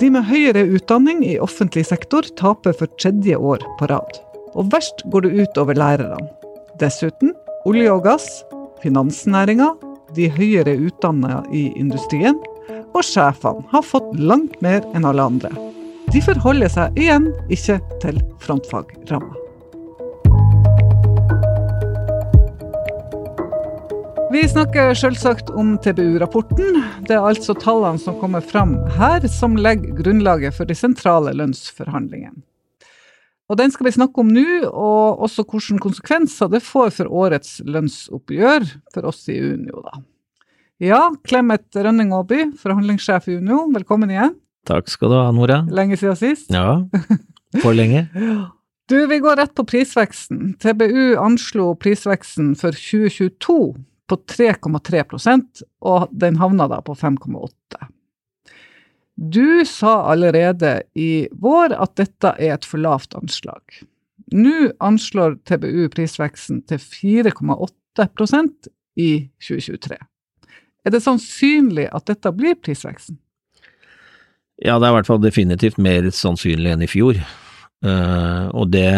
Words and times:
De 0.00 0.08
med 0.10 0.26
høyere 0.26 0.64
utdanning 0.74 1.20
i 1.26 1.36
offentlig 1.42 1.84
sektor 1.86 2.26
taper 2.38 2.74
for 2.74 2.90
tredje 2.98 3.36
år 3.38 3.62
på 3.78 3.88
rad. 3.90 4.18
Og 4.58 4.72
verst 4.72 5.04
går 5.12 5.26
det 5.26 5.34
ut 5.44 5.60
over 5.62 5.78
lærerne. 5.78 6.18
Dessuten 6.80 7.34
olje 7.68 7.92
og 7.92 8.02
gass, 8.06 8.26
finansnæringa, 8.82 9.70
de 10.14 10.28
høyere 10.34 10.74
utdanna 10.88 11.42
i 11.54 11.68
industrien 11.78 12.38
og 12.94 13.02
sjefene 13.06 13.64
har 13.70 13.86
fått 13.86 14.10
langt 14.18 14.60
mer 14.62 14.82
enn 14.94 15.06
alle 15.06 15.30
andre. 15.30 15.50
De 16.10 16.22
forholder 16.22 16.70
seg 16.70 17.00
igjen 17.00 17.30
ikke 17.54 17.80
til 18.02 18.20
frontfagramma. 18.42 19.43
Vi 24.34 24.48
snakker 24.48 24.96
selvsagt 24.98 25.50
om 25.54 25.76
TBU-rapporten. 25.78 26.80
Det 27.06 27.14
er 27.14 27.22
altså 27.22 27.54
tallene 27.54 28.00
som 28.02 28.16
kommer 28.18 28.42
fram 28.42 28.72
her, 28.96 29.22
som 29.30 29.54
legger 29.54 29.92
grunnlaget 29.94 30.56
for 30.56 30.66
de 30.66 30.74
sentrale 30.74 31.30
lønnsforhandlingene. 31.38 32.42
Og 33.46 33.60
Den 33.60 33.70
skal 33.70 33.86
vi 33.86 33.92
snakke 33.94 34.24
om 34.24 34.32
nå, 34.34 34.64
og 34.66 35.22
også 35.28 35.44
hvilke 35.46 35.78
konsekvenser 35.86 36.50
det 36.50 36.64
får 36.66 36.90
for 36.96 37.14
årets 37.14 37.60
lønnsoppgjør 37.62 38.66
for 38.96 39.06
oss 39.12 39.22
i 39.30 39.38
Unio. 39.38 39.84
da. 39.86 40.02
Ja, 40.82 41.00
Clemet 41.22 41.70
Rønning 41.70 42.10
Aaby, 42.10 42.42
forhandlingssjef 42.58 43.30
i 43.30 43.38
Unio, 43.38 43.68
velkommen 43.78 44.10
igjen. 44.10 44.34
Takk 44.66 44.90
skal 44.90 45.14
du 45.14 45.18
ha, 45.20 45.30
Nora. 45.30 45.62
Lenge 45.70 46.00
siden 46.02 46.18
sist. 46.18 46.50
Ja, 46.50 46.82
for 47.62 47.70
lenge. 47.70 48.08
Du, 48.90 48.98
vi 49.06 49.22
går 49.22 49.38
rett 49.44 49.54
på 49.54 49.62
prisveksten. 49.62 50.56
TBU 50.58 51.20
anslo 51.22 51.76
prisveksten 51.78 52.56
for 52.58 52.74
2022 52.74 53.76
på 54.10 54.18
3,3% 54.30 55.64
og 55.88 56.08
den 56.12 56.36
havna 56.40 56.68
da 56.70 56.80
på 56.84 56.96
5,8 56.98 57.88
du 59.14 59.64
sa 59.66 60.10
allerede 60.10 60.82
i 60.94 61.28
vår 61.32 61.74
at 61.78 61.94
dette 62.00 62.34
er 62.38 62.56
et 62.56 62.66
for 62.66 62.82
lavt 62.82 63.14
anslag. 63.14 63.62
Nå 64.34 64.72
anslår 64.82 65.38
TBU 65.46 65.86
prisveksten 65.94 66.64
til 66.68 66.80
4,8% 66.82 68.70
i 68.98 69.10
2023. 69.38 69.98
Er 70.84 70.92
det 70.92 71.02
sannsynlig 71.04 71.86
at 71.94 72.08
dette 72.10 72.32
blir 72.34 72.58
prisveksten? 72.58 73.20
Ja, 74.62 74.78
det 74.78 74.86
er 74.86 74.92
i 74.92 74.96
hvert 74.98 75.10
fall 75.10 75.22
definitivt 75.22 75.78
mer 75.82 76.10
sannsynlig 76.14 76.74
enn 76.74 76.84
i 76.84 76.90
fjor. 76.90 77.18
Uh, 77.84 78.50
og 78.54 78.70
det 78.72 78.90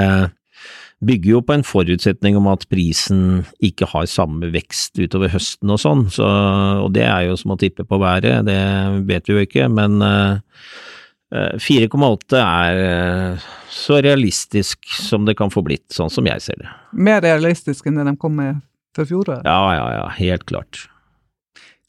bygger 1.04 1.30
jo 1.30 1.40
på 1.44 1.56
en 1.56 1.64
forutsetning 1.66 2.38
om 2.38 2.48
at 2.48 2.64
prisen 2.72 3.44
ikke 3.64 3.88
har 3.90 4.08
samme 4.08 4.48
vekst 4.54 4.96
utover 4.98 5.32
høsten 5.34 5.72
og 5.72 5.80
sånn, 5.82 6.06
så, 6.12 6.28
og 6.84 6.92
det 6.96 7.04
er 7.04 7.26
jo 7.28 7.36
som 7.40 7.52
å 7.52 7.58
tippe 7.60 7.84
på 7.84 8.00
været, 8.00 8.46
det 8.48 8.60
vet 9.08 9.28
vi 9.28 9.36
jo 9.36 9.44
ikke, 9.44 9.68
men 9.72 10.00
uh, 10.00 10.40
eh, 11.34 11.60
4,8 11.60 12.40
eh, 12.40 12.40
er 12.40 12.80
uh, 13.36 13.46
så 13.72 14.00
realistisk 14.00 14.88
som 14.96 15.28
det 15.28 15.36
kan 15.36 15.52
få 15.52 15.64
blitt, 15.66 15.86
sånn 15.92 16.12
som 16.12 16.28
jeg 16.28 16.44
ser 16.44 16.62
det. 16.62 16.72
Mer 16.96 17.20
realistisk 17.24 17.88
enn 17.88 18.00
det 18.00 18.08
de 18.08 18.16
kom 18.20 18.38
med 18.40 18.62
før 18.96 19.10
fjoråret? 19.12 19.44
Ja, 19.44 19.74
ja, 19.76 19.88
ja, 19.98 20.06
helt 20.16 20.48
klart. 20.48 20.86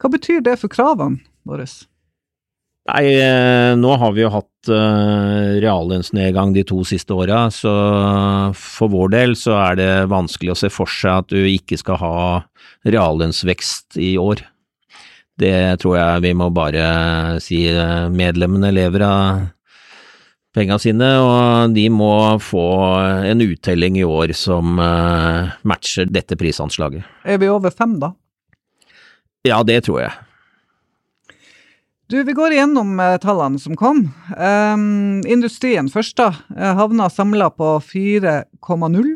Hva 0.02 0.12
betyr 0.14 0.44
det 0.46 0.60
for 0.62 0.70
kravene 0.70 1.24
våre? 1.48 1.66
Nei, 2.88 3.08
nå 3.76 3.96
har 4.00 4.14
vi 4.16 4.22
jo 4.24 4.30
hatt 4.32 4.70
uh, 4.72 5.58
reallønnsnedgang 5.60 6.54
de 6.56 6.64
to 6.68 6.86
siste 6.88 7.12
åra, 7.12 7.50
så 7.52 7.74
for 8.56 8.94
vår 8.94 9.12
del 9.12 9.36
så 9.36 9.58
er 9.60 9.80
det 9.80 9.90
vanskelig 10.12 10.54
å 10.54 10.60
se 10.62 10.70
for 10.72 10.88
seg 10.88 11.26
at 11.26 11.34
du 11.34 11.42
ikke 11.52 11.80
skal 11.82 12.00
ha 12.00 12.20
reallønnsvekst 12.88 14.00
i 14.00 14.14
år. 14.22 14.46
Det 15.38 15.52
tror 15.84 15.98
jeg 16.00 16.24
vi 16.24 16.32
må 16.40 16.48
bare 16.56 16.86
si 17.44 17.60
medlemmene 18.10 18.72
lever 18.74 19.04
av 19.06 19.44
penga 20.58 20.80
sine, 20.82 21.10
og 21.22 21.76
de 21.76 21.84
må 21.94 22.14
få 22.42 22.64
en 23.28 23.44
uttelling 23.46 24.00
i 24.00 24.08
år 24.08 24.34
som 24.34 24.80
matcher 24.80 26.10
dette 26.10 26.40
prisanslaget. 26.40 27.06
Er 27.28 27.38
vi 27.44 27.52
over 27.52 27.76
fem, 27.76 28.00
da? 28.02 28.16
Ja, 29.46 29.62
det 29.68 29.84
tror 29.86 30.02
jeg. 30.08 30.16
Du, 32.08 32.24
Vi 32.24 32.34
går 32.34 32.54
igjennom 32.56 33.00
uh, 33.04 33.18
tallene 33.20 33.60
som 33.60 33.76
kom. 33.76 34.06
Um, 34.40 35.20
industrien 35.28 35.90
først, 35.92 36.16
da. 36.16 36.30
Uh, 36.56 36.72
havna 36.80 37.10
samla 37.12 37.50
på 37.52 37.74
4,0. 37.84 39.10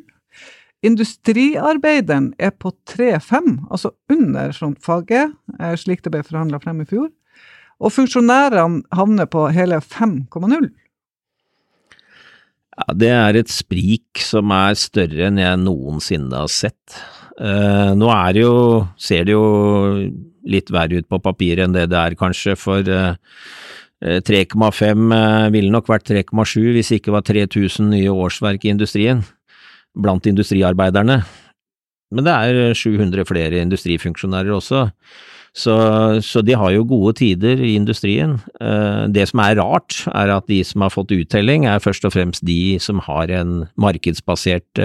Industriarbeideren 0.84 2.34
er 2.36 2.52
på 2.52 2.74
3,5, 2.92 3.48
altså 3.72 3.94
under 4.12 4.52
frontfaget, 4.58 5.32
uh, 5.56 5.72
slik 5.80 6.04
det 6.04 6.12
ble 6.12 6.24
forhandla 6.28 6.60
frem 6.60 6.82
i 6.84 6.88
fjor. 6.90 7.08
Og 7.80 7.94
funksjonærene 7.96 8.84
havner 8.98 9.30
på 9.32 9.46
hele 9.56 9.80
5,0. 9.80 10.68
Ja, 12.76 12.90
det 12.92 13.14
er 13.14 13.40
et 13.40 13.54
sprik 13.54 14.20
som 14.20 14.52
er 14.56 14.76
større 14.76 15.30
enn 15.30 15.40
jeg 15.40 15.64
noensinne 15.64 16.44
har 16.44 16.52
sett. 16.52 17.00
Uh, 17.40 17.96
nå 17.96 18.12
er 18.12 18.36
det 18.36 18.44
jo, 18.44 18.60
ser 19.00 19.32
det 19.32 19.38
jo 19.38 19.48
litt 20.48 20.72
verre 20.74 21.02
ut 21.02 21.10
på 21.10 21.22
papiret 21.24 21.66
enn 21.66 21.76
det 21.76 21.88
det 21.92 22.00
er, 22.00 22.18
kanskje, 22.20 22.56
for 22.60 22.86
uh, 22.88 23.16
eh, 24.02 24.22
3,5 24.26 25.12
uh, 25.14 25.50
ville 25.54 25.74
nok 25.74 25.90
vært 25.92 26.10
3,7 26.10 26.72
hvis 26.76 26.92
det 26.92 27.02
ikke 27.02 27.16
var 27.16 27.26
3000 27.28 27.92
nye 27.94 28.14
årsverk 28.14 28.66
i 28.66 28.74
industrien, 28.74 29.26
blant 29.98 30.30
industriarbeiderne. 30.30 31.22
Men 32.12 32.28
det 32.28 32.32
er 32.32 32.74
700 32.76 33.28
flere 33.28 33.62
industrifunksjonærer 33.64 34.52
også. 34.52 34.90
Så, 35.56 35.74
så, 36.24 36.40
de 36.44 36.56
har 36.56 36.72
jo 36.72 36.86
gode 36.88 37.14
tider 37.20 37.60
i 37.60 37.74
industrien. 37.76 38.38
Det 39.12 39.26
som 39.28 39.42
er 39.44 39.58
rart, 39.60 39.98
er 40.08 40.32
at 40.32 40.48
de 40.48 40.62
som 40.64 40.84
har 40.84 40.92
fått 40.92 41.12
uttelling, 41.16 41.66
er 41.68 41.84
først 41.84 42.08
og 42.08 42.14
fremst 42.16 42.44
de 42.48 42.78
som 42.84 43.00
har 43.04 43.32
en 43.36 43.66
markedsbasert 43.80 44.80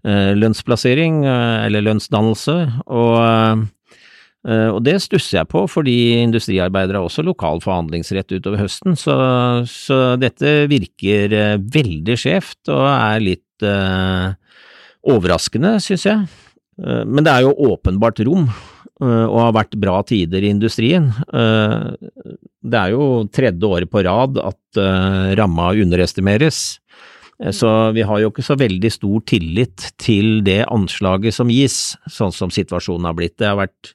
Eh, 0.00 0.32
lønnsplassering, 0.32 1.26
eh, 1.28 1.66
eller 1.66 1.82
lønnsdannelse, 1.84 2.54
og, 2.86 3.16
eh, 3.20 3.66
og 4.40 4.78
det 4.86 4.94
stusser 5.04 5.40
jeg 5.40 5.48
på, 5.52 5.66
fordi 5.68 6.22
industriarbeidere 6.22 6.96
har 6.96 7.08
også 7.08 7.24
lokal 7.26 7.60
forhandlingsrett 7.60 8.32
utover 8.38 8.62
høsten, 8.62 8.96
så, 8.96 9.14
så 9.68 10.14
dette 10.16 10.62
virker 10.70 11.34
veldig 11.60 12.16
skjevt 12.16 12.70
og 12.72 12.86
er 12.88 13.20
litt 13.20 13.66
uh, 13.68 14.32
overraskende, 15.12 15.74
synes 15.84 16.06
jeg. 16.08 16.24
Men 16.80 17.26
det 17.26 17.34
er 17.34 17.44
jo 17.44 17.74
åpenbart 17.74 18.22
rom, 18.24 18.46
og 19.04 19.36
har 19.42 19.52
vært 19.52 19.76
bra 19.80 19.98
tider 20.08 20.44
i 20.44 20.52
industrien. 20.54 21.10
Det 21.28 22.78
er 22.80 22.94
jo 22.94 23.26
tredje 23.28 23.68
året 23.68 23.92
på 23.92 24.00
rad 24.06 24.40
at 24.40 24.80
ramma 25.36 25.74
underestimeres. 25.84 26.62
Eh, 27.42 27.52
så 27.52 27.90
vi 27.96 28.04
har 28.06 28.20
jo 28.20 28.30
ikke 28.30 28.44
så 28.44 28.56
veldig 28.60 28.92
stor 28.92 29.24
tillit 29.28 29.90
til 30.00 30.40
det 30.46 30.62
anslaget 30.68 31.36
som 31.36 31.52
gis, 31.52 31.96
sånn 32.10 32.34
som 32.34 32.52
situasjonen 32.52 33.08
har 33.08 33.16
blitt. 33.16 33.38
Det 33.40 33.48
har 33.48 33.58
vært 33.60 33.94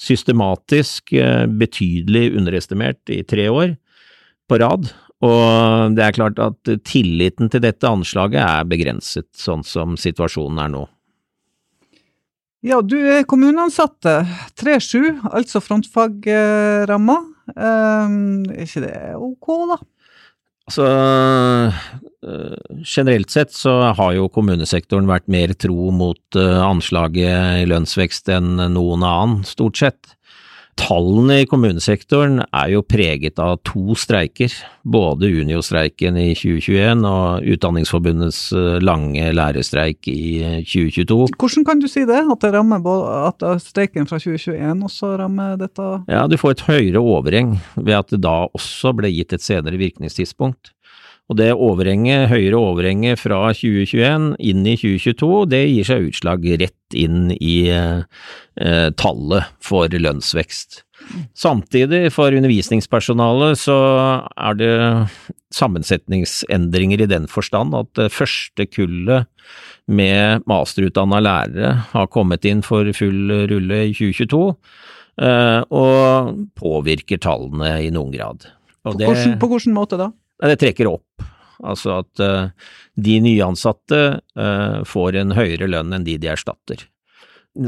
systematisk 0.00 1.12
eh, 1.16 1.46
betydelig 1.46 2.30
underestimert 2.36 3.12
i 3.12 3.22
tre 3.26 3.48
år 3.52 3.76
på 4.46 4.58
rad, 4.62 4.90
og 5.24 5.96
det 5.96 6.04
er 6.04 6.14
klart 6.14 6.40
at 6.42 6.74
tilliten 6.86 7.48
til 7.50 7.62
dette 7.64 7.88
anslaget 7.88 8.42
er 8.42 8.68
begrenset, 8.68 9.30
sånn 9.34 9.64
som 9.66 9.96
situasjonen 10.00 10.60
er 10.66 10.74
nå. 10.74 10.84
Ja, 12.66 12.80
du 12.82 12.96
er 12.98 13.26
kommuneansatte. 13.28 14.24
3-7, 14.58 15.28
altså 15.30 15.60
frontfagramma. 15.62 17.16
Eh, 17.54 18.16
er 18.56 18.64
ikke 18.64 18.82
det 18.82 18.96
ok, 19.14 19.50
da? 19.70 19.78
Altså, 20.66 20.86
generelt 22.84 23.30
sett 23.30 23.52
så 23.54 23.92
har 23.96 24.16
jo 24.16 24.30
kommunesektoren 24.32 25.08
vært 25.10 25.28
mer 25.30 25.54
tro 25.58 25.90
mot 25.94 26.38
eh, 26.38 26.58
anslaget 26.62 27.62
i 27.62 27.70
lønnsvekst 27.70 28.30
enn 28.34 28.56
noen 28.74 29.06
annen, 29.06 29.42
stort 29.46 29.80
sett. 29.82 30.16
Tallene 30.76 31.38
i 31.40 31.46
kommunesektoren 31.48 32.42
er 32.44 32.72
jo 32.74 32.82
preget 32.84 33.38
av 33.40 33.54
to 33.64 33.94
streiker, 33.96 34.52
både 34.84 35.30
Unio-streiken 35.32 36.18
i 36.20 36.26
2021 36.36 37.06
og 37.08 37.48
Utdanningsforbundets 37.54 38.40
eh, 38.52 38.76
lange 38.84 39.30
lærerstreik 39.32 40.04
i 40.12 40.60
2022. 40.68 41.18
Eh, 41.30 41.38
Hvordan 41.40 41.66
kan 41.70 41.80
du 41.80 41.88
si 41.88 42.04
det, 42.04 42.20
at, 42.20 42.44
det 42.44 42.52
rammer, 42.52 42.84
at 43.30 43.46
streiken 43.64 44.08
fra 44.10 44.20
2021 44.20 44.84
også 44.90 45.14
rammer 45.22 45.56
dette? 45.62 45.88
Ja, 46.12 46.26
Du 46.28 46.36
får 46.36 46.58
et 46.58 46.66
høyere 46.68 47.00
overheng 47.00 47.56
ved 47.78 47.96
at 47.96 48.12
det 48.12 48.20
da 48.28 48.42
også 48.52 48.92
ble 49.00 49.14
gitt 49.16 49.32
et 49.32 49.44
senere 49.46 49.80
virkningstidspunkt. 49.80 50.75
Og 51.26 51.38
det 51.40 51.50
overhenget, 51.52 52.28
høyere 52.30 52.58
overhenget 52.60 53.18
fra 53.18 53.40
2021 53.50 54.36
inn 54.38 54.66
i 54.66 54.76
2022, 54.78 55.30
det 55.50 55.62
gir 55.64 55.88
seg 55.88 56.10
utslag 56.12 56.44
rett 56.62 56.94
inn 56.94 57.32
i 57.34 57.56
eh, 57.74 58.04
tallet 58.94 59.54
for 59.64 59.90
lønnsvekst. 59.90 60.84
Samtidig, 61.36 62.08
for 62.14 62.34
undervisningspersonalet, 62.34 63.58
så 63.58 63.76
er 64.38 64.58
det 64.58 64.74
sammensetningsendringer 65.54 67.04
i 67.04 67.10
den 67.10 67.26
forstand 67.30 67.74
at 67.78 67.90
det 67.98 68.10
første 68.14 68.66
kullet 68.70 69.26
med 69.86 70.46
masterutdanna 70.50 71.20
lærere 71.22 71.72
har 71.92 72.10
kommet 72.10 72.46
inn 72.48 72.62
for 72.66 72.88
full 72.96 73.34
rulle 73.50 73.80
i 73.86 73.94
2022, 73.94 74.42
eh, 75.22 75.60
og 75.70 76.38
påvirker 76.58 77.22
tallene 77.22 77.76
i 77.86 77.90
noen 77.94 78.14
grad. 78.14 78.48
På, 78.86 78.94
hvordan, 78.94 79.36
på 79.42 79.50
hvilken 79.50 79.74
måte 79.74 79.98
da? 79.98 80.10
Det 80.42 80.58
trekker 80.60 80.90
opp. 80.90 81.26
Altså 81.64 82.00
at 82.02 82.20
uh, 82.20 82.48
de 83.00 83.16
nyansatte 83.24 84.02
uh, 84.36 84.84
får 84.88 85.20
en 85.22 85.34
høyere 85.36 85.68
lønn 85.70 85.94
enn 85.96 86.06
de 86.06 86.18
de 86.20 86.30
erstatter. 86.32 86.84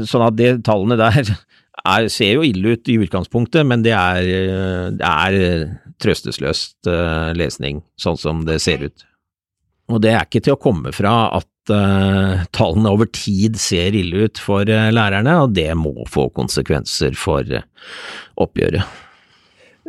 Sånn 0.05 0.25
at 0.27 0.37
de 0.37 0.53
tallene 0.65 0.99
der 0.99 1.19
er, 1.33 2.09
ser 2.13 2.37
jo 2.37 2.45
ille 2.45 2.75
ut 2.77 2.91
i 2.91 2.99
utgangspunktet, 3.01 3.65
men 3.65 3.85
det 3.85 3.95
er, 3.97 4.21
det 4.99 5.13
er 5.13 5.69
trøstesløst 5.99 6.89
uh, 6.91 7.31
lesning, 7.37 7.81
sånn 7.99 8.19
som 8.19 8.45
det 8.47 8.59
ser 8.63 8.85
ut. 8.85 9.05
Og 9.89 10.03
det 10.05 10.13
er 10.13 10.27
ikke 10.27 10.43
til 10.45 10.53
å 10.53 10.61
komme 10.61 10.93
fra 10.93 11.31
at 11.39 11.47
tallene 11.69 12.89
over 12.89 13.05
tid 13.13 13.59
ser 13.61 13.93
ille 13.93 14.25
ut 14.25 14.39
for 14.41 14.65
lærerne, 14.65 15.35
og 15.43 15.51
det 15.53 15.67
må 15.77 16.05
få 16.09 16.23
konsekvenser 16.33 17.13
for 17.17 17.45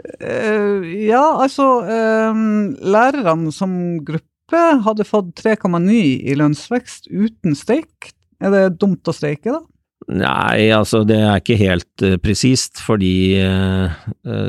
uh, 0.01 0.87
ja, 1.05 1.25
altså 1.43 1.67
lærerne 2.81 3.53
som 3.55 3.73
gruppe 4.07 4.63
hadde 4.85 5.07
fått 5.07 5.35
3,9 5.43 5.99
i 6.27 6.37
lønnsvekst 6.39 7.11
uten 7.11 7.55
streik. 7.59 8.13
Er 8.41 8.55
det 8.55 8.65
dumt 8.81 9.07
å 9.07 9.15
streike, 9.15 9.53
da? 9.53 9.61
Nei, 10.11 10.71
altså 10.73 11.03
det 11.07 11.19
er 11.21 11.43
ikke 11.43 11.59
helt 11.61 12.07
uh, 12.07 12.17
presist, 12.23 12.81
fordi 12.83 13.39
uh, 13.45 13.93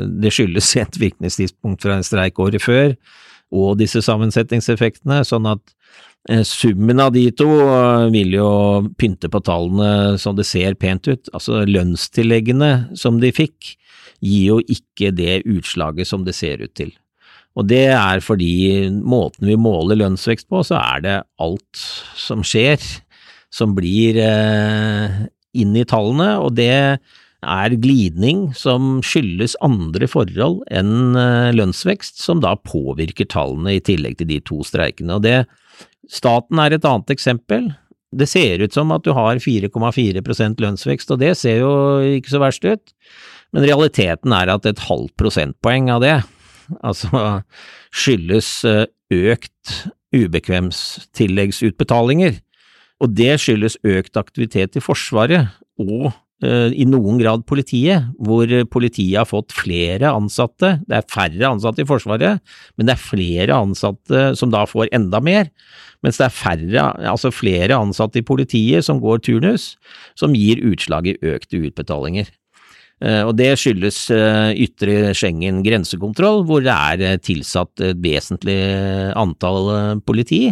det 0.08 0.32
skyldes 0.34 0.72
et 0.80 0.96
virkningstidspunkt 0.98 1.84
fra 1.84 1.98
en 1.98 2.06
streik 2.06 2.40
året 2.42 2.64
før 2.64 2.96
og 3.52 3.78
disse 3.80 4.02
sammensetningseffektene, 4.04 5.20
sånn 5.28 5.46
at 5.50 5.62
uh, 6.30 6.42
summen 6.48 7.02
av 7.04 7.12
de 7.16 7.26
to 7.36 7.50
vil 8.14 8.34
jo 8.38 8.48
pynte 9.00 9.30
på 9.32 9.42
tallene 9.44 10.18
som 10.22 10.38
det 10.38 10.48
ser 10.48 10.78
pent 10.80 11.06
ut. 11.10 11.30
Altså 11.36 11.62
lønnstilleggene 11.68 12.96
som 12.98 13.20
de 13.22 13.32
fikk, 13.36 13.76
gir 14.22 14.52
jo 14.52 14.58
ikke 14.70 15.10
det 15.18 15.42
utslaget 15.50 16.08
som 16.08 16.26
det 16.26 16.36
ser 16.38 16.62
ut 16.62 16.74
til. 16.78 16.92
Og 17.58 17.66
det 17.68 17.90
er 17.92 18.22
fordi 18.24 18.88
måten 19.04 19.50
vi 19.50 19.58
måler 19.60 19.98
lønnsvekst 20.00 20.48
på, 20.48 20.62
så 20.64 20.78
er 20.80 21.02
det 21.04 21.16
alt 21.42 21.82
som 22.16 22.44
skjer 22.46 22.80
som 23.52 23.74
blir 23.76 24.16
eh, 24.22 25.18
inn 25.60 25.76
i 25.76 25.84
tallene, 25.88 26.38
og 26.40 26.54
det 26.56 26.72
er 27.42 27.74
glidning 27.82 28.54
som 28.56 29.00
skyldes 29.04 29.56
andre 29.64 30.06
forhold 30.10 30.62
enn 30.70 31.16
eh, 31.18 31.52
lønnsvekst, 31.56 32.22
som 32.22 32.40
da 32.42 32.54
påvirker 32.56 33.26
tallene 33.30 33.74
i 33.76 33.80
tillegg 33.84 34.18
til 34.20 34.28
de 34.30 34.40
to 34.46 34.62
streikene. 34.66 35.14
Og 35.18 35.22
det, 35.26 35.38
staten 36.10 36.58
er 36.62 36.70
et 36.76 36.86
annet 36.88 37.10
eksempel. 37.14 37.62
Det 38.12 38.28
ser 38.28 38.62
ut 38.62 38.74
som 38.74 38.92
at 38.94 39.04
du 39.06 39.12
har 39.16 39.36
4,4% 39.42 40.60
lønnsvekst, 40.62 41.10
og 41.14 41.18
det 41.22 41.32
ser 41.40 41.58
jo 41.64 41.72
ikke 42.18 42.34
så 42.34 42.40
verst 42.42 42.64
ut, 42.68 42.84
men 43.52 43.66
realiteten 43.66 44.30
er 44.36 44.48
at 44.52 44.64
et 44.68 44.84
halvt 44.88 45.14
prosentpoeng 45.20 45.84
av 45.92 46.00
det, 46.04 46.18
altså 46.80 47.08
skyldes 48.02 48.48
eh, 48.68 48.86
økt 49.12 49.66
ubekvemstilleggsutbetalinger. 50.12 52.34
Og 53.02 53.08
det 53.16 53.40
skyldes 53.42 53.74
økt 53.82 54.16
aktivitet 54.20 54.76
i 54.78 54.84
Forsvaret 54.84 55.44
og 55.80 56.12
i 56.42 56.84
noen 56.90 57.20
grad 57.20 57.44
politiet, 57.46 58.08
hvor 58.18 58.50
politiet 58.72 59.20
har 59.20 59.28
fått 59.30 59.54
flere 59.54 60.10
ansatte. 60.10 60.74
Det 60.88 60.98
er 60.98 61.06
færre 61.10 61.52
ansatte 61.54 61.84
i 61.84 61.88
Forsvaret, 61.88 62.42
men 62.76 62.88
det 62.88 62.96
er 62.96 63.04
flere 63.04 63.58
ansatte 63.62 64.32
som 64.38 64.50
da 64.50 64.64
får 64.66 64.90
enda 64.96 65.22
mer. 65.22 65.50
Mens 66.02 66.18
det 66.18 66.26
er 66.26 66.34
færre, 66.34 66.86
altså 67.08 67.30
flere 67.34 67.78
ansatte 67.78 68.20
i 68.20 68.26
politiet 68.26 68.86
som 68.86 69.00
går 69.02 69.22
turnus, 69.22 69.72
som 70.18 70.34
gir 70.34 70.62
utslag 70.66 71.06
i 71.06 71.18
økte 71.22 71.60
utbetalinger. 71.62 72.30
Eh, 73.02 73.22
og 73.26 73.36
det 73.38 73.52
skyldes 73.58 74.04
eh, 74.14 74.50
ytre 74.66 75.12
Schengen 75.18 75.62
grensekontroll, 75.66 76.42
hvor 76.48 76.64
det 76.64 76.74
er 76.74 77.22
tilsatt 77.22 77.82
et 77.82 78.02
vesentlig 78.02 78.58
antall 79.18 80.00
politi, 80.06 80.48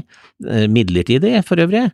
midlertidig 0.70 1.40
for 1.46 1.62
øvrig, 1.62 1.88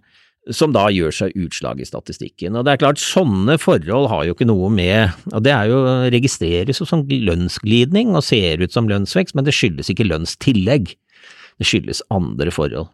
som 0.55 0.75
da 0.75 0.87
gjør 0.95 1.15
seg 1.15 1.39
utslag 1.39 1.81
i 1.83 1.87
statistikken. 1.89 2.55
Og 2.55 2.67
det 2.67 2.75
er 2.75 2.83
klart, 2.85 3.03
sånne 3.03 3.57
forhold 3.59 4.11
har 4.13 4.27
jo 4.27 4.37
ikke 4.37 4.47
noe 4.47 4.69
med 4.71 5.15
Og 5.33 5.43
det 5.43 5.53
er 5.55 5.71
jo 5.71 5.81
registreres 6.15 6.81
jo 6.81 6.87
som 6.89 7.03
lønnsglidning 7.09 8.15
og 8.15 8.25
ser 8.27 8.63
ut 8.63 8.75
som 8.75 8.91
lønnsvekst, 8.91 9.35
men 9.35 9.47
det 9.47 9.57
skyldes 9.57 9.91
ikke 9.91 10.07
lønnstillegg. 10.07 10.93
Det 11.59 11.67
skyldes 11.67 12.05
andre 12.15 12.53
forhold. 12.55 12.91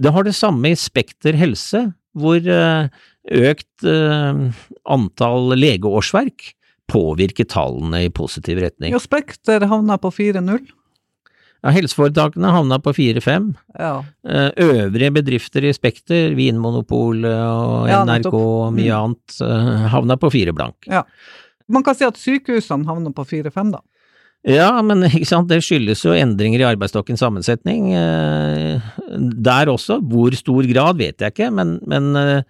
Det 0.00 0.12
har 0.14 0.26
det 0.26 0.36
samme 0.38 0.72
i 0.72 0.78
Spekter 0.78 1.36
helse, 1.36 1.90
hvor 2.16 2.40
eh, 2.40 2.88
økt 3.30 3.86
eh, 3.86 4.42
antall 4.90 5.54
legeårsverk 5.58 6.54
påvirker 6.90 7.46
tallene 7.50 8.06
i 8.06 8.12
positiv 8.12 8.58
retning. 8.64 8.94
Ja, 8.94 9.02
Spekter 9.02 9.66
havna 9.70 9.98
på 10.00 10.10
4-0. 10.14 10.64
Ja, 11.60 11.70
helseforetakene 11.76 12.50
havna 12.54 12.78
på 12.80 12.92
4-5. 12.96 13.50
Ja. 13.78 14.02
Eh, 14.24 14.50
øvrige 14.64 15.10
bedrifter 15.12 15.66
i 15.68 15.72
Spekter, 15.76 16.30
Vinmonopolet 16.38 17.36
og 17.36 17.88
NRK 17.90 18.32
og 18.32 18.72
mye 18.72 18.88
Mm. 18.88 18.96
annet, 19.02 19.40
eh, 19.44 19.88
havna 19.92 20.16
på 20.16 20.30
fire 20.32 20.52
blank. 20.56 20.76
Ja. 20.88 21.02
Man 21.68 21.82
kan 21.84 21.94
si 21.94 22.04
at 22.04 22.16
sykehusene 22.16 22.86
havner 22.88 23.12
på 23.12 23.24
4-5, 23.28 23.72
da. 23.72 23.80
Ja, 24.48 24.80
men 24.80 25.00
det 25.50 25.60
skyldes 25.62 26.02
jo 26.02 26.12
endringer 26.16 26.60
i 26.64 26.74
arbeidsstokkens 26.74 27.20
sammensetning. 27.20 27.92
eh, 27.92 28.80
Der 29.44 29.66
også, 29.68 30.00
hvor 30.00 30.32
stor 30.34 30.62
grad 30.72 30.96
vet 30.96 31.18
jeg 31.18 31.34
ikke, 31.34 31.52
men, 31.52 31.78
men 31.86 32.44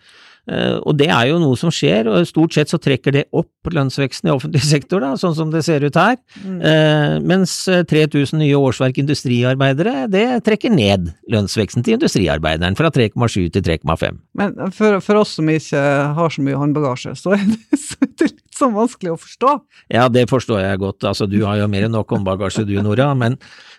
Og 0.50 0.96
det 0.98 1.06
er 1.12 1.28
jo 1.30 1.38
noe 1.42 1.58
som 1.58 1.70
skjer, 1.70 2.08
og 2.10 2.26
stort 2.26 2.56
sett 2.56 2.72
så 2.72 2.78
trekker 2.82 3.14
det 3.14 3.26
opp 3.36 3.70
lønnsveksten 3.70 4.30
i 4.30 4.32
offentlig 4.32 4.62
sektor, 4.72 5.02
da, 5.04 5.12
sånn 5.20 5.36
som 5.36 5.52
det 5.52 5.62
ser 5.66 5.84
ut 5.84 5.96
her. 5.98 6.16
Mm. 6.42 6.58
Eh, 6.70 7.14
mens 7.26 7.54
eh, 7.70 7.84
3000 7.88 8.40
nye 8.40 8.58
årsverk 8.58 9.00
industriarbeidere, 9.02 10.06
det 10.12 10.24
trekker 10.46 10.72
ned 10.74 11.10
lønnsveksten 11.32 11.84
til 11.86 11.98
industriarbeideren 11.98 12.78
fra 12.78 12.90
3,7 12.94 13.50
til 13.54 13.64
3,5. 13.66 14.20
Men 14.40 14.56
for, 14.76 14.98
for 15.04 15.22
oss 15.22 15.36
som 15.38 15.50
ikke 15.52 15.82
har 16.16 16.34
så 16.34 16.44
mye 16.46 16.58
håndbagasje, 16.60 17.14
så 17.20 17.36
er 17.36 17.44
det, 17.52 17.80
så 17.80 18.00
er 18.00 18.12
det 18.12 18.30
litt 18.32 18.60
sånn 18.60 18.76
vanskelig 18.76 19.14
å 19.14 19.20
forstå. 19.20 19.54
Ja, 19.92 20.08
det 20.12 20.26
forstår 20.32 20.64
jeg 20.64 20.82
godt. 20.82 21.06
Altså, 21.08 21.28
du 21.30 21.40
har 21.44 21.60
jo 21.60 21.70
mer 21.70 21.88
enn 21.88 21.96
nok 21.96 22.16
håndbagasje 22.16 22.66
du, 22.68 22.76
Nora. 22.84 23.12
Men, 23.18 23.38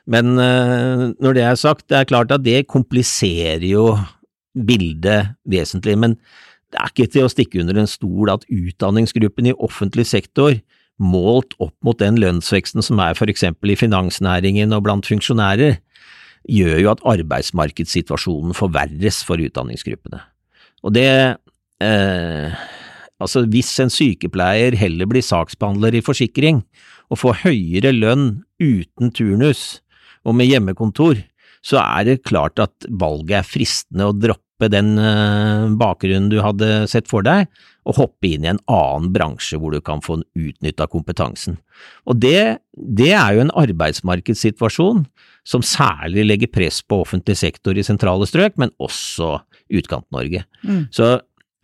men 0.09 0.33
eh, 0.41 1.07
når 1.21 1.37
det 1.37 1.47
er 1.47 1.59
sagt, 1.59 1.87
det 1.91 2.01
er 2.01 2.09
klart 2.09 2.33
at 2.33 2.45
det 2.45 2.63
kompliserer 2.71 3.65
jo 3.69 3.93
bildet 4.51 5.35
vesentlig. 5.47 5.95
Men 5.99 6.17
det 6.71 6.79
er 6.79 6.91
ikke 6.91 7.09
til 7.11 7.27
å 7.27 7.31
stikke 7.31 7.61
under 7.63 7.81
en 7.81 7.89
stol 7.89 8.31
at 8.31 8.45
utdanningsgruppen 8.47 9.51
i 9.51 9.57
offentlig 9.59 10.07
sektor, 10.09 10.55
målt 11.01 11.55
opp 11.63 11.75
mot 11.85 11.97
den 11.99 12.19
lønnsveksten 12.21 12.85
som 12.85 12.99
er 13.03 13.15
for 13.17 13.31
eksempel 13.31 13.73
i 13.73 13.79
finansnæringen 13.79 14.75
og 14.75 14.85
blant 14.85 15.07
funksjonærer, 15.09 15.79
gjør 16.49 16.77
jo 16.81 16.91
at 16.93 17.03
arbeidsmarkedssituasjonen 17.11 18.55
forverres 18.57 19.21
for 19.25 19.41
utdanningsgruppene. 19.41 20.21
Og 20.81 20.95
det 20.95 21.09
eh, 21.83 22.61
Altså, 23.21 23.43
hvis 23.45 23.69
en 23.83 23.91
sykepleier 23.93 24.73
heller 24.79 25.05
blir 25.09 25.21
saksbehandler 25.21 25.93
i 25.93 26.01
forsikring 26.01 26.63
og 27.13 27.19
får 27.21 27.43
høyere 27.43 27.91
lønn 27.93 28.41
uten 28.57 29.11
turnus 29.13 29.81
og 30.25 30.37
med 30.37 30.49
hjemmekontor, 30.49 31.21
så 31.61 31.77
er 31.83 32.07
det 32.07 32.23
klart 32.25 32.57
at 32.61 32.73
valget 32.89 33.37
er 33.37 33.45
fristende 33.45 34.09
å 34.09 34.15
droppe 34.17 34.50
den 34.69 34.93
eh, 35.01 35.71
bakgrunnen 35.79 36.29
du 36.29 36.37
hadde 36.43 36.83
sett 36.91 37.07
for 37.09 37.25
deg, 37.25 37.47
og 37.89 37.97
hoppe 37.97 38.29
inn 38.29 38.45
i 38.45 38.51
en 38.51 38.61
annen 38.69 39.09
bransje 39.15 39.57
hvor 39.57 39.73
du 39.73 39.81
kan 39.81 40.03
få 40.05 40.19
utnytta 40.37 40.85
kompetansen. 40.91 41.57
Og 42.05 42.19
det, 42.21 42.61
det 42.77 43.09
er 43.17 43.33
jo 43.33 43.41
en 43.45 43.55
arbeidsmarkedssituasjon 43.63 45.07
som 45.47 45.61
særlig 45.65 46.27
legger 46.27 46.51
press 46.53 46.83
på 46.85 47.01
offentlig 47.01 47.39
sektor 47.39 47.73
i 47.73 47.85
sentrale 47.85 48.27
strøk, 48.29 48.53
men 48.61 48.69
også 48.77 49.39
Utkant-Norge. 49.71 50.43
Mm. 50.61 50.93
Så 50.93 51.17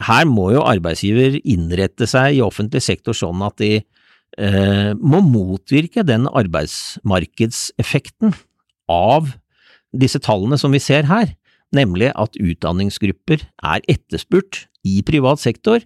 her 0.07 0.25
må 0.29 0.51
jo 0.53 0.61
arbeidsgiver 0.65 1.39
innrette 1.43 2.07
seg 2.09 2.35
i 2.37 2.41
offentlig 2.45 2.81
sektor 2.85 3.13
sånn 3.17 3.41
at 3.45 3.57
de 3.61 3.81
eh, 3.81 4.91
må 4.97 5.21
motvirke 5.25 6.03
den 6.05 6.27
arbeidsmarkedseffekten 6.29 8.33
av 8.91 9.31
disse 9.97 10.19
tallene 10.23 10.57
som 10.59 10.71
vi 10.73 10.79
ser 10.83 11.03
her, 11.09 11.27
nemlig 11.75 12.11
at 12.15 12.37
utdanningsgrupper 12.39 13.43
er 13.63 13.87
etterspurt 13.91 14.65
i 14.87 15.01
privat 15.05 15.41
sektor, 15.41 15.83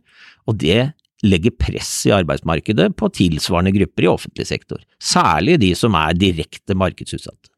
og 0.50 0.60
det 0.62 0.92
legger 1.26 1.54
press 1.54 1.90
i 2.10 2.14
arbeidsmarkedet 2.16 2.92
på 2.98 3.10
tilsvarende 3.14 3.74
grupper 3.76 4.08
i 4.08 4.12
offentlig 4.12 4.48
sektor, 4.50 4.82
særlig 5.02 5.60
de 5.62 5.74
som 5.78 5.96
er 5.98 6.18
direkte 6.18 6.78
markedsutsatte. 6.78 7.51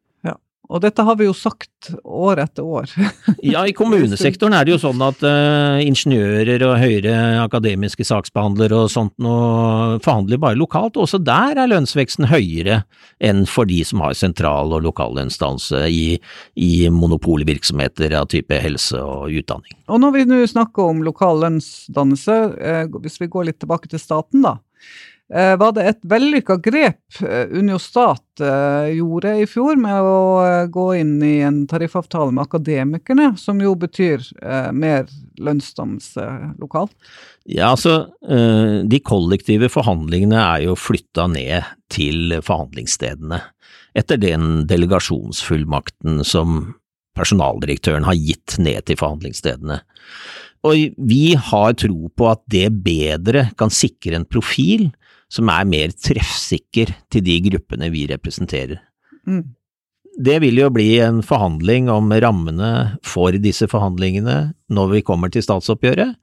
Og 0.72 0.79
dette 0.79 1.03
har 1.03 1.17
vi 1.20 1.25
jo 1.27 1.34
sagt 1.36 1.89
år 2.03 2.39
etter 2.46 2.63
år. 2.63 2.91
Ja, 3.43 3.65
i 3.67 3.74
kommunesektoren 3.75 4.55
er 4.55 4.63
det 4.65 4.74
jo 4.74 4.79
sånn 4.79 5.01
at 5.03 5.20
uh, 5.25 5.82
ingeniører 5.84 6.63
og 6.63 6.77
høyere 6.79 7.15
akademiske 7.43 8.05
saksbehandlere 8.08 8.86
og 8.86 8.91
sånt 8.91 9.13
noe 9.22 10.00
forhandler 10.03 10.39
bare 10.39 10.58
lokalt, 10.60 10.96
og 10.96 11.05
også 11.05 11.20
der 11.20 11.60
er 11.60 11.70
lønnsveksten 11.70 12.29
høyere 12.32 12.84
enn 13.24 13.43
for 13.50 13.67
de 13.70 13.82
som 13.88 14.03
har 14.05 14.15
sentral 14.17 14.72
og 14.75 14.86
lokal 14.86 15.20
i, 15.20 16.17
i 16.55 16.72
monopolvirksomheter 16.89 18.15
av 18.17 18.29
type 18.32 18.58
helse 18.63 19.00
og 19.03 19.36
utdanning. 19.36 19.75
Og 19.91 20.00
når 20.00 20.15
vi 20.15 20.27
nå 20.29 20.43
snakker 20.48 20.93
om 20.93 21.03
lokal 21.03 21.43
lønnsdannelse, 21.43 22.39
uh, 22.55 23.01
hvis 23.03 23.20
vi 23.20 23.32
går 23.36 23.51
litt 23.51 23.60
tilbake 23.63 23.91
til 23.91 24.01
staten, 24.01 24.48
da. 24.48 24.58
Eh, 25.32 25.56
var 25.58 25.72
det 25.72 25.86
et 25.88 26.01
vellykka 26.03 26.58
grep 26.62 27.22
eh, 27.24 27.48
Unio 27.56 27.80
Stat 27.80 28.42
eh, 28.44 28.92
gjorde 28.98 29.32
i 29.39 29.46
fjor 29.48 29.80
med 29.80 30.03
å 30.03 30.18
gå 30.74 30.88
inn 31.00 31.15
i 31.24 31.38
en 31.48 31.62
tariffavtale 31.70 32.34
med 32.36 32.44
akademikerne, 32.44 33.30
som 33.39 33.62
jo 33.63 33.72
betyr 33.80 34.25
mer 34.75 35.08
lønnsdannelse 35.39 36.27
lokalt? 36.60 36.94
Ja, 37.48 37.72
altså 37.72 38.10
de 38.24 39.00
kollektive 39.03 39.70
forhandlingene 39.72 40.38
er 40.39 40.68
jo 40.68 40.77
flytta 40.80 41.25
ned 41.32 41.72
til 41.94 42.38
forhandlingsstedene 42.44 43.39
etter 43.98 44.18
den 44.18 44.63
delegasjonsfullmakten 44.70 46.24
som 46.25 46.74
personaldirektøren 47.18 48.08
har 48.08 48.18
gitt 48.18 48.58
ned 48.62 48.88
til 48.88 48.98
forhandlingsstedene. 48.98 49.80
Og 50.65 50.96
vi 50.98 51.36
har 51.36 51.75
tro 51.77 52.10
på 52.15 52.30
at 52.32 52.42
det 52.50 52.70
bedre 52.86 53.50
kan 53.60 53.74
sikre 53.74 54.18
en 54.18 54.27
profil 54.30 54.89
som 55.33 55.49
er 55.49 55.67
mer 55.69 55.93
treffsikker 55.97 56.93
til 57.11 57.25
de 57.25 57.39
gruppene 57.49 57.89
vi 57.93 58.05
representerer. 58.11 58.81
Mm. 59.25 59.55
Det 60.13 60.35
vil 60.43 60.59
jo 60.61 60.69
bli 60.69 60.99
en 61.01 61.23
forhandling 61.25 61.87
om 61.89 62.11
rammene 62.21 62.99
for 63.07 63.33
disse 63.41 63.65
forhandlingene 63.71 64.53
når 64.73 64.91
vi 64.91 65.05
kommer 65.05 65.31
til 65.33 65.41
statsoppgjøret, 65.45 66.13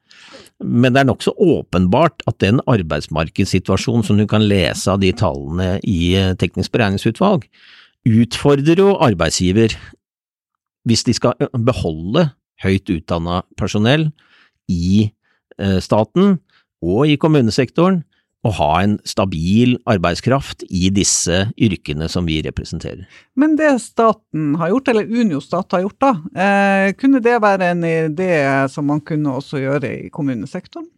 men 0.60 0.92
det 0.92 1.02
er 1.02 1.08
nokså 1.08 1.32
åpenbart 1.40 2.22
at 2.28 2.38
den 2.44 2.60
arbeidsmarkedssituasjonen 2.68 4.04
som 4.06 4.20
du 4.20 4.26
kan 4.30 4.44
lese 4.44 4.92
av 4.92 5.00
de 5.02 5.10
tallene 5.16 5.78
i 5.88 6.12
eh, 6.18 6.34
Teknisk 6.38 6.74
beregningsutvalg, 6.76 7.46
utfordrer 8.06 8.80
jo 8.80 8.92
arbeidsgiver 9.00 9.74
hvis 10.88 11.02
de 11.08 11.14
skal 11.16 11.48
beholde 11.66 12.28
høyt 12.62 12.92
utdanna 12.92 13.40
personell 13.58 14.10
i 14.70 15.08
eh, 15.58 15.80
staten 15.82 16.38
og 16.84 17.08
i 17.08 17.18
kommunesektoren, 17.20 18.02
å 18.47 18.52
ha 18.56 18.68
en 18.80 18.94
stabil 19.04 19.75
arbeidskraft 19.90 20.64
i 20.73 20.88
disse 20.94 21.42
yrkene 21.61 22.09
som 22.09 22.28
vi 22.28 22.38
representerer. 22.44 23.04
Men 23.37 23.59
det 23.59 23.75
staten 23.85 24.54
har 24.61 24.73
gjort, 24.73 24.88
eller 24.88 25.11
Unio 25.11 25.42
stat 25.44 25.76
har 25.76 25.85
gjort 25.85 26.00
da, 26.00 26.12
eh, 26.32 26.92
kunne 26.97 27.20
det 27.20 27.37
være 27.42 27.73
en 27.75 27.85
idé 27.85 28.32
som 28.73 28.88
man 28.88 29.00
kunne 29.04 29.37
også 29.40 29.61
gjøre 29.61 29.92
i 30.06 30.09
kommunesektoren? 30.14 30.88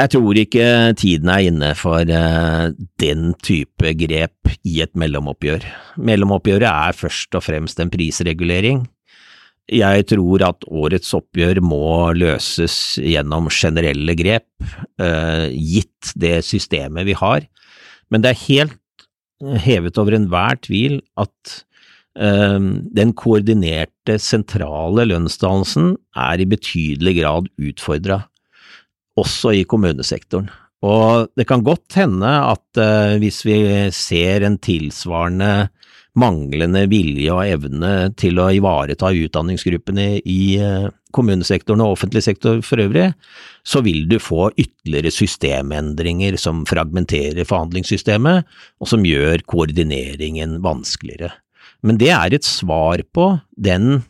Jeg 0.00 0.10
tror 0.16 0.38
ikke 0.40 0.66
tiden 0.98 1.28
er 1.30 1.44
inne 1.46 1.74
for 1.78 2.00
eh, 2.00 2.72
den 2.98 3.34
type 3.44 3.92
grep 4.00 4.50
i 4.66 4.80
et 4.82 4.96
mellomoppgjør. 4.98 5.66
Mellomoppgjøret 6.02 6.66
er 6.66 6.96
først 6.96 7.36
og 7.38 7.44
fremst 7.44 7.78
en 7.78 7.92
prisregulering. 7.92 8.82
Jeg 9.70 10.06
tror 10.10 10.42
at 10.44 10.64
årets 10.66 11.12
oppgjør 11.14 11.60
må 11.64 12.12
løses 12.18 12.98
gjennom 12.98 13.46
generelle 13.52 14.14
grep, 14.18 14.48
eh, 15.00 15.48
gitt 15.54 16.12
det 16.18 16.40
systemet 16.44 17.06
vi 17.06 17.14
har. 17.16 17.46
Men 18.10 18.24
det 18.24 18.32
er 18.32 18.46
helt 18.48 19.06
hevet 19.62 19.98
over 19.98 20.16
enhver 20.18 20.58
tvil 20.66 20.98
at 21.16 21.54
eh, 22.18 22.58
den 22.98 23.14
koordinerte 23.14 24.18
sentrale 24.18 25.06
lønnsdannelsen 25.08 25.94
er 26.16 26.42
i 26.42 26.48
betydelig 26.50 27.20
grad 27.22 27.48
utfordra, 27.62 28.24
også 29.16 29.54
i 29.60 29.64
kommunesektoren. 29.68 30.50
Og 30.82 31.30
det 31.38 31.46
kan 31.46 31.62
godt 31.62 31.94
hende 31.94 32.26
at 32.26 32.80
uh, 32.80 33.14
hvis 33.22 33.44
vi 33.46 33.56
ser 33.94 34.42
en 34.42 34.58
tilsvarende 34.58 35.68
manglende 36.18 36.84
vilje 36.92 37.32
og 37.32 37.46
evne 37.46 37.92
til 38.20 38.40
å 38.40 38.50
ivareta 38.52 39.10
utdanningsgruppene 39.16 40.06
i 40.28 40.40
eh, 40.60 40.90
kommunesektoren 41.16 41.82
og 41.84 41.96
offentlig 41.96 42.22
sektor 42.26 42.60
for 42.64 42.82
øvrig, 42.84 43.10
så 43.64 43.80
vil 43.84 44.04
du 44.10 44.18
få 44.20 44.50
ytterligere 44.50 45.12
systemendringer 45.14 46.36
som 46.40 46.64
fragmenterer 46.68 47.48
forhandlingssystemet, 47.48 48.48
og 48.80 48.90
som 48.92 49.06
gjør 49.08 49.44
koordineringen 49.48 50.58
vanskeligere. 50.64 51.32
Men 51.82 51.98
det 52.00 52.12
er 52.14 52.36
et 52.36 52.46
svar 52.46 53.02
på 53.14 53.32
den 53.56 54.02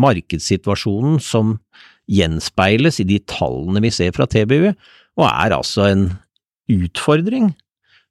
markedssituasjonen 0.00 1.20
som 1.22 1.58
gjenspeiles 2.10 2.98
i 3.00 3.08
de 3.08 3.20
tallene 3.30 3.82
vi 3.84 3.92
ser 3.94 4.14
fra 4.16 4.26
TBU, 4.28 4.72
og 5.14 5.26
er 5.30 5.54
altså 5.54 5.86
en 5.88 6.08
utfordring 6.70 7.52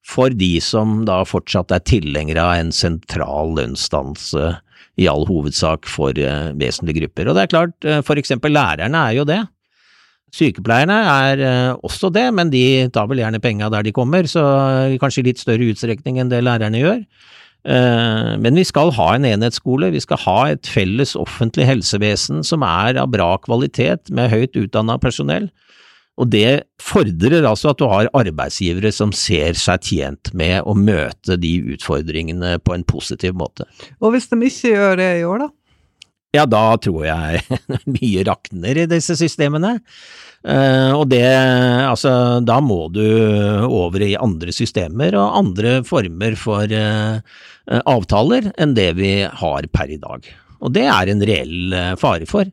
for 0.04 0.34
de 0.36 0.58
som 0.64 1.02
da 1.08 1.22
fortsatt 1.28 1.72
er 1.72 1.84
tilhengere 1.88 2.44
av 2.44 2.60
en 2.60 2.72
sentral 2.76 3.56
lønnsdannelse 3.58 4.54
i 5.00 5.08
all 5.10 5.26
hovedsak 5.30 5.88
for 5.90 6.14
uh, 6.20 6.52
vesentlige 6.60 7.02
grupper. 7.02 7.30
Og 7.30 7.38
det 7.38 7.46
er 7.46 7.54
klart, 7.54 7.76
uh, 7.88 8.02
for 8.06 8.20
eksempel 8.20 8.54
lærerne 8.54 9.06
er 9.10 9.18
jo 9.18 9.26
det. 9.28 9.40
Sykepleierne 10.34 10.98
er 11.10 11.44
uh, 11.44 11.86
også 11.86 12.12
det, 12.14 12.28
men 12.36 12.52
de 12.54 12.90
tar 12.94 13.08
vel 13.10 13.24
gjerne 13.24 13.42
penga 13.42 13.72
der 13.74 13.86
de 13.86 13.96
kommer, 13.96 14.28
så 14.30 14.44
kanskje 15.02 15.24
i 15.24 15.30
litt 15.32 15.42
større 15.42 15.72
utstrekning 15.72 16.20
enn 16.22 16.34
det 16.34 16.44
lærerne 16.46 16.84
gjør. 16.84 17.02
Men 17.64 18.58
vi 18.60 18.66
skal 18.68 18.90
ha 18.92 19.06
en 19.16 19.24
enhetsskole, 19.24 19.88
vi 19.94 20.02
skal 20.04 20.20
ha 20.26 20.40
et 20.52 20.68
felles 20.68 21.14
offentlig 21.16 21.64
helsevesen 21.64 22.42
som 22.44 22.66
er 22.68 23.00
av 23.00 23.14
bra 23.14 23.38
kvalitet, 23.40 24.12
med 24.12 24.34
høyt 24.34 24.58
utdanna 24.60 24.98
personell. 25.00 25.46
Og 26.22 26.30
det 26.30 26.66
fordrer 26.82 27.46
altså 27.48 27.72
at 27.72 27.80
du 27.82 27.88
har 27.90 28.12
arbeidsgivere 28.14 28.92
som 28.94 29.14
ser 29.18 29.58
seg 29.58 29.88
tjent 29.88 30.30
med 30.38 30.62
å 30.70 30.76
møte 30.78 31.40
de 31.42 31.56
utfordringene 31.74 32.60
på 32.62 32.76
en 32.76 32.86
positiv 32.86 33.34
måte. 33.40 33.66
Og 33.98 34.14
hvis 34.14 34.30
de 34.30 34.38
ikke 34.46 34.76
gjør 34.76 35.00
det 35.02 35.12
i 35.20 35.26
år, 35.26 35.48
da? 35.48 35.50
Ja, 36.34 36.48
da 36.50 36.74
tror 36.82 37.04
jeg 37.06 37.42
mye 37.96 38.26
rakner 38.26 38.84
i 38.84 38.90
disse 38.90 39.18
systemene. 39.18 39.80
Uh, 40.44 40.92
og 40.98 41.08
det, 41.14 41.24
altså, 41.88 42.42
da 42.44 42.58
må 42.60 42.88
du 42.92 43.06
over 43.64 44.04
i 44.04 44.16
andre 44.20 44.52
systemer 44.54 45.16
og 45.16 45.38
andre 45.40 45.78
former 45.88 46.36
for 46.40 46.68
uh, 46.68 47.22
avtaler 47.88 48.50
enn 48.60 48.74
det 48.76 48.90
vi 48.98 49.14
har 49.24 49.70
per 49.72 49.94
i 49.94 50.02
dag. 50.02 50.26
Og 50.64 50.74
det 50.76 50.88
er 50.90 51.14
en 51.14 51.24
reell 51.30 51.78
uh, 51.78 51.94
fare 52.02 52.28
for. 52.30 52.50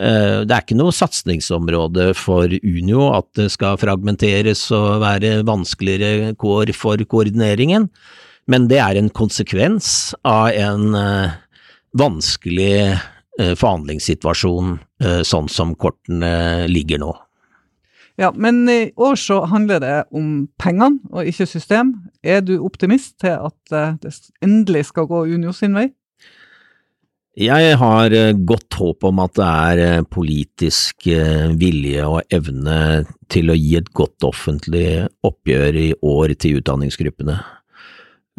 Eh, 0.00 0.42
det 0.48 0.54
er 0.54 0.64
ikke 0.64 0.78
noe 0.78 0.94
satsingsområde 0.96 2.10
for 2.16 2.48
Unio 2.48 3.10
at 3.12 3.28
det 3.36 3.50
skal 3.52 3.76
fragmenteres 3.80 4.62
og 4.72 5.02
være 5.02 5.42
vanskeligere 5.48 6.32
kår 6.40 6.72
for 6.76 7.02
koordineringen, 7.04 7.90
men 8.48 8.68
det 8.70 8.80
er 8.80 8.96
en 8.96 9.10
konsekvens 9.12 10.14
av 10.24 10.56
en 10.56 10.96
eh, 10.96 11.36
vanskelig 12.00 12.72
eh, 12.80 13.02
forhandlingssituasjon 13.40 14.78
sånn 15.24 15.46
som 15.48 15.70
kortene 15.80 16.66
ligger 16.68 17.00
nå. 17.00 17.14
Ja, 18.20 18.28
men 18.36 18.66
i 18.68 18.90
år 19.00 19.16
så 19.16 19.38
handler 19.48 19.80
det 19.80 19.94
om 20.12 20.42
pengene 20.60 21.00
og 21.08 21.24
ikke 21.30 21.46
system. 21.48 21.94
Er 22.20 22.42
du 22.44 22.58
optimist 22.60 23.14
til 23.24 23.32
at 23.48 23.72
det 24.02 24.12
endelig 24.44 24.90
skal 24.90 25.08
gå 25.08 25.22
Unio 25.32 25.54
sin 25.56 25.72
vei? 25.78 25.86
Jeg 27.38 27.76
har 27.78 28.10
eh, 28.10 28.34
godt 28.34 28.74
håp 28.74 29.04
om 29.06 29.20
at 29.22 29.36
det 29.38 29.46
er 29.46 29.80
eh, 29.84 30.02
politisk 30.02 31.06
eh, 31.06 31.52
vilje 31.54 32.02
og 32.02 32.34
evne 32.34 33.04
til 33.30 33.52
å 33.52 33.54
gi 33.54 33.76
et 33.78 33.90
godt 33.94 34.26
offentlig 34.26 35.06
oppgjør 35.22 35.78
i 35.78 35.92
år 36.02 36.34
til 36.34 36.58
utdanningsgruppene. 36.58 37.38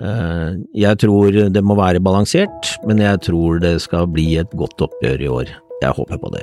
Jeg 0.01 0.97
tror 0.97 1.35
det 1.53 1.61
må 1.61 1.75
være 1.77 1.99
balansert, 2.01 2.71
men 2.89 2.97
jeg 3.03 3.19
tror 3.27 3.59
det 3.61 3.75
skal 3.83 4.07
bli 4.09 4.39
et 4.41 4.49
godt 4.57 4.81
oppgjør 4.81 5.21
i 5.21 5.27
år. 5.29 5.51
Jeg 5.83 5.93
håper 5.93 6.17
på 6.17 6.31
det. 6.33 6.41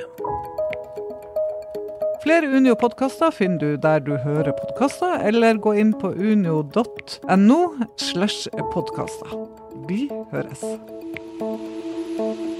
Flere 2.23 2.47
Unio-podkaster 2.47 3.33
finner 3.35 3.59
du 3.59 3.81
der 3.83 3.99
du 4.05 4.13
hører 4.15 4.55
podkaster, 4.55 5.17
eller 5.27 5.59
gå 5.59 5.75
inn 5.81 5.91
på 5.91 6.13
unio.no 6.15 7.59
slash 7.99 8.47
podkaster. 8.71 9.35
Vi 9.91 10.07
høres. 10.31 10.63
Thank 12.19 12.39
you. 12.41 12.58